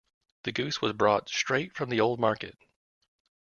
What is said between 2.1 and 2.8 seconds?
market.